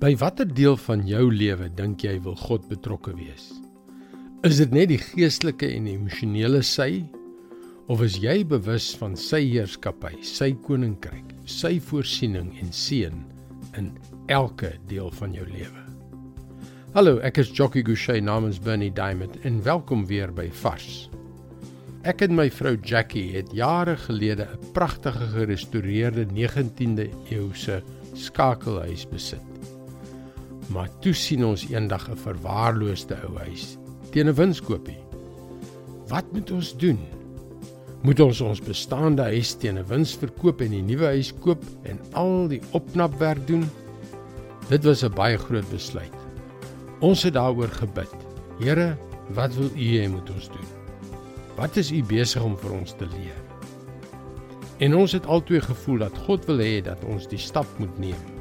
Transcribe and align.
By 0.00 0.14
watter 0.16 0.48
deel 0.48 0.78
van 0.80 1.02
jou 1.04 1.26
lewe 1.28 1.66
dink 1.76 2.00
jy 2.06 2.14
wil 2.24 2.32
God 2.40 2.62
betrokke 2.70 3.12
wees? 3.18 3.50
Is 4.48 4.56
dit 4.56 4.70
net 4.72 4.88
die 4.88 4.96
geestelike 4.96 5.68
en 5.68 5.90
emosionele 5.90 6.62
sy 6.64 7.02
of 7.92 8.00
is 8.06 8.16
jy 8.22 8.38
bewus 8.48 8.86
van 8.96 9.12
sy 9.20 9.42
heerskappy, 9.42 10.14
sy 10.24 10.54
koninkryk, 10.64 11.34
sy 11.44 11.74
voorsiening 11.90 12.48
en 12.62 12.72
seën 12.72 13.20
in 13.76 13.90
elke 14.32 14.72
deel 14.88 15.12
van 15.18 15.36
jou 15.36 15.44
lewe? 15.50 15.84
Hallo, 16.96 17.18
ek 17.20 17.42
is 17.44 17.52
Jockey 17.52 17.84
Gouchee 17.84 18.24
namens 18.24 18.56
Bernie 18.56 18.88
Diamond 18.96 19.36
en 19.44 19.60
welkom 19.68 20.08
weer 20.08 20.32
by 20.32 20.48
Vars. 20.62 21.10
Ek 22.08 22.24
en 22.24 22.38
my 22.40 22.48
vrou 22.48 22.78
Jackie 22.80 23.34
het 23.36 23.52
jare 23.52 24.00
gelede 24.08 24.48
'n 24.48 24.72
pragtige 24.72 25.28
gerestoreerde 25.36 26.24
19de 26.32 27.10
eeuse 27.28 27.82
skakelhuis 28.16 29.04
besit 29.04 29.59
maar 30.70 30.90
toe 31.02 31.12
sien 31.14 31.44
ons 31.44 31.66
eendag 31.68 32.06
'n 32.08 32.10
een 32.10 32.18
verwaarloosde 32.18 33.16
ou 33.26 33.38
huis 33.38 33.76
teen 34.10 34.28
'n 34.28 34.34
winskoopie. 34.34 35.02
Wat 36.08 36.24
moet 36.32 36.50
ons 36.50 36.76
doen? 36.76 36.98
Moet 38.02 38.20
ons 38.20 38.40
ons 38.40 38.60
bestaande 38.60 39.22
huis 39.22 39.54
teen 39.54 39.78
'n 39.78 39.86
wins 39.86 40.14
verkoop 40.14 40.60
en 40.60 40.72
'n 40.72 40.86
nuwe 40.86 41.04
huis 41.04 41.32
koop 41.40 41.62
en 41.82 41.98
al 42.12 42.48
die 42.48 42.62
opknapwerk 42.70 43.46
doen? 43.46 43.70
Dit 44.68 44.84
was 44.84 45.02
'n 45.02 45.14
baie 45.14 45.38
groot 45.38 45.70
besluit. 45.70 46.14
Ons 47.00 47.22
het 47.22 47.34
daaroor 47.34 47.68
gebid. 47.68 48.14
Here, 48.58 48.96
wat 49.34 49.54
wil 49.54 49.70
U 49.76 49.86
hê 49.98 50.08
moet 50.08 50.30
ons 50.30 50.48
doen? 50.48 50.68
Wat 51.56 51.76
is 51.76 51.92
U 51.92 52.02
besig 52.02 52.42
om 52.42 52.56
vir 52.58 52.72
ons 52.72 52.94
te 52.96 53.06
leer? 53.06 53.42
En 54.78 54.96
ons 54.96 55.12
het 55.12 55.26
altoe 55.26 55.60
gevoel 55.60 55.98
dat 55.98 56.18
God 56.18 56.44
wil 56.44 56.58
hê 56.58 56.82
dat 56.82 57.04
ons 57.04 57.28
die 57.28 57.38
stap 57.38 57.66
moet 57.78 57.98
neem 57.98 58.39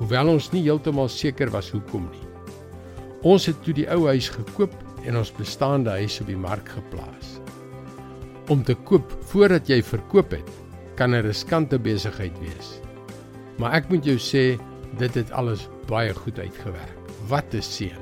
hoewel 0.00 0.32
ons 0.32 0.48
nie 0.54 0.64
heeltemal 0.64 1.10
seker 1.12 1.52
was 1.52 1.68
hoekom 1.74 2.08
nie. 2.08 2.26
Ons 3.28 3.50
het 3.50 3.58
toe 3.64 3.74
die 3.76 3.86
ou 3.92 4.06
huis 4.08 4.30
gekoop 4.32 4.72
en 5.04 5.18
ons 5.20 5.32
bestaande 5.36 5.92
huis 6.00 6.16
op 6.22 6.30
die 6.30 6.40
mark 6.40 6.72
geplaas. 6.72 7.36
Om 8.50 8.64
te 8.64 8.74
koop 8.88 9.12
voordat 9.30 9.68
jy 9.68 9.82
verkoop 9.84 10.32
het, 10.32 10.48
kan 10.96 11.14
'n 11.14 11.22
riskante 11.22 11.78
besigheid 11.78 12.36
wees. 12.40 12.80
Maar 13.58 13.72
ek 13.72 13.88
moet 13.90 14.04
jou 14.04 14.16
sê, 14.16 14.58
dit 14.98 15.14
het 15.14 15.30
alles 15.30 15.68
baie 15.86 16.14
goed 16.14 16.38
uitgewerk. 16.38 16.98
Wat 17.28 17.54
'n 17.54 17.62
seën. 17.62 18.00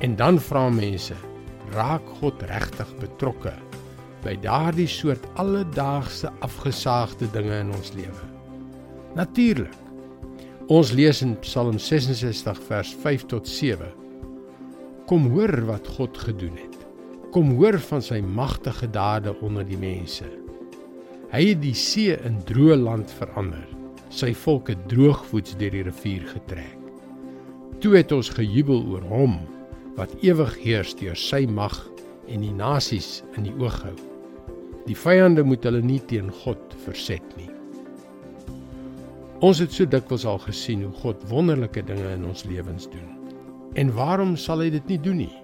En 0.00 0.16
dan 0.16 0.40
vra 0.40 0.70
mense, 0.70 1.14
raak 1.72 2.02
God 2.20 2.42
regtig 2.42 2.88
betrokke 2.98 3.52
by 4.22 4.36
daardie 4.40 4.88
soort 4.88 5.24
alledaagse 5.34 6.32
afgesaagde 6.40 7.30
dinge 7.30 7.58
in 7.58 7.72
ons 7.72 7.92
lewe? 7.92 8.24
Natuurlik. 9.14 9.83
Ons 10.72 10.94
lees 10.96 11.18
in 11.20 11.34
Psalm 11.42 11.76
66 11.76 12.56
vers 12.64 12.90
5 13.02 13.26
tot 13.28 13.48
7. 13.48 13.84
Kom 15.04 15.26
hoor 15.34 15.52
wat 15.68 15.90
God 15.92 16.16
gedoen 16.16 16.54
het. 16.56 16.78
Kom 17.34 17.50
hoor 17.58 17.76
van 17.84 18.00
sy 18.00 18.22
magtige 18.24 18.88
dade 18.88 19.34
onder 19.44 19.66
die 19.68 19.76
mense. 19.76 20.24
Hy 21.34 21.42
het 21.50 21.60
die 21.60 21.74
see 21.76 22.16
in 22.16 22.38
droë 22.48 22.78
land 22.80 23.12
verander. 23.12 23.66
Sy 24.08 24.32
volk 24.32 24.72
het 24.72 24.88
droogvoets 24.88 25.58
deur 25.60 25.76
die 25.76 25.84
rivier 25.84 26.24
getrek. 26.32 26.80
Toe 27.84 27.98
het 27.98 28.14
ons 28.16 28.32
gejubel 28.32 28.86
oor 28.88 29.04
hom 29.12 29.42
wat 29.98 30.16
ewig 30.24 30.56
heers 30.62 30.96
deur 30.96 31.18
sy 31.18 31.42
mag 31.44 31.76
en 32.24 32.40
die 32.40 32.56
nasies 32.56 33.18
in 33.36 33.50
die 33.50 33.56
oog 33.60 33.82
hou. 33.84 33.98
Die 34.88 34.96
vyande 34.96 35.44
moet 35.44 35.68
hulle 35.68 35.84
nie 35.84 36.00
teen 36.08 36.32
God 36.40 36.72
verset 36.86 37.36
nie. 37.36 37.53
Ons 39.42 39.58
het 39.58 39.72
so 39.74 39.86
dikwels 39.86 40.24
al 40.28 40.38
gesien 40.44 40.84
hoe 40.86 40.92
God 41.02 41.22
wonderlike 41.30 41.82
dinge 41.82 42.12
in 42.14 42.26
ons 42.28 42.44
lewens 42.46 42.86
doen. 42.90 43.08
En 43.74 43.90
waarom 43.96 44.36
sal 44.38 44.62
hy 44.62 44.70
dit 44.70 44.86
nie 44.92 45.00
doen 45.02 45.24
nie? 45.24 45.34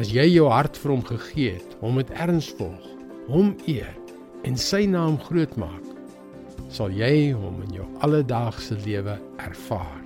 As 0.00 0.08
jy 0.12 0.24
jou 0.30 0.48
hart 0.48 0.76
vir 0.80 0.92
hom 0.94 1.04
gegee 1.04 1.56
het, 1.58 1.76
hom 1.80 1.98
met 2.00 2.12
erns 2.16 2.48
volg, 2.56 2.88
hom 3.28 3.54
eer 3.68 3.92
en 4.48 4.56
sy 4.56 4.84
naam 4.88 5.18
groot 5.20 5.52
maak, 5.60 5.84
sal 6.72 6.92
jy 6.92 7.32
hom 7.36 7.60
in 7.66 7.76
jou 7.78 7.86
alledaagse 8.04 8.78
lewe 8.84 9.18
ervaar. 9.44 10.02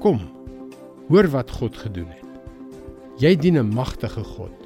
Kom, 0.00 0.22
hoor 1.10 1.28
wat 1.34 1.52
God 1.60 1.76
gedoen 1.76 2.08
het. 2.08 2.28
Jy 3.20 3.34
dien 3.36 3.58
'n 3.58 3.74
magtige 3.74 4.24
God. 4.24 4.56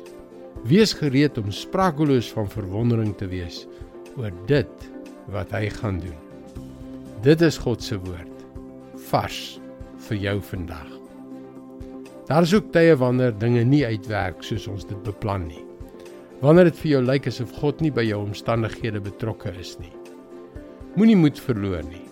Wees 0.64 0.92
gereed 0.92 1.38
om 1.38 1.50
sprakeloos 1.50 2.30
van 2.32 2.48
verwondering 2.48 3.16
te 3.16 3.26
wees 3.26 3.66
oor 4.16 4.30
dit 4.46 4.90
wat 5.26 5.50
hy 5.50 5.68
gaan 5.68 5.98
doen. 5.98 6.20
Dit 7.24 7.40
is 7.40 7.56
God 7.56 7.80
se 7.80 7.96
woord 7.96 8.40
vars 9.08 9.36
vir 10.10 10.18
jou 10.20 10.34
vandag. 10.44 10.88
Daar 12.28 12.44
is 12.44 12.52
ook 12.52 12.66
tye 12.74 12.92
wanneer 13.00 13.32
dinge 13.40 13.62
nie 13.64 13.80
uitwerk 13.86 14.42
soos 14.44 14.66
ons 14.68 14.84
dit 14.84 14.98
beplan 15.06 15.46
nie. 15.48 15.62
Wanneer 16.42 16.68
dit 16.68 16.82
vir 16.82 16.90
jou 16.90 17.00
lyk 17.00 17.28
asof 17.30 17.54
God 17.62 17.80
nie 17.80 17.92
by 17.96 18.04
jou 18.04 18.18
omstandighede 18.26 19.00
betrokke 19.06 19.54
is 19.56 19.72
nie. 19.80 19.94
Moenie 20.98 21.16
moed 21.16 21.40
verloor 21.40 21.86
nie. 21.88 22.02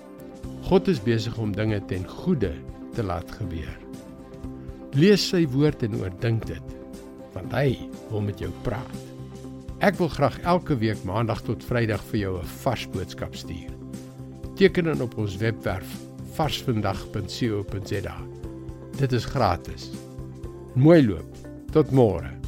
God 0.71 0.89
is 0.89 1.03
besig 1.05 1.37
om 1.37 1.53
dinge 1.53 1.83
ten 1.93 2.09
goeie 2.09 2.55
te 2.97 3.05
laat 3.05 3.37
gebeur. 3.37 3.77
Lees 4.97 5.29
sy 5.29 5.43
woord 5.53 5.85
en 5.85 6.01
oordink 6.01 6.49
dit, 6.49 6.73
want 7.37 7.53
hy 7.53 7.77
wil 8.09 8.25
met 8.31 8.41
jou 8.41 8.49
praat. 8.65 9.05
Ek 9.85 10.01
wil 10.01 10.09
graag 10.17 10.41
elke 10.49 10.81
week 10.81 11.05
maandag 11.05 11.45
tot 11.45 11.69
Vrydag 11.69 12.01
vir 12.15 12.21
jou 12.25 12.35
'n 12.41 12.53
vars 12.65 12.89
boodskap 12.97 13.37
stuur 13.37 13.82
teken 14.63 14.87
in 14.87 15.03
op 15.03 15.17
ons 15.19 15.37
webwerf 15.37 15.87
varsvandag.co.za. 16.33 18.17
Dit 18.97 19.13
is 19.13 19.25
gratis. 19.25 19.91
Mooi 20.75 21.07
loop. 21.07 21.37
Tot 21.75 21.91
môre. 21.91 22.42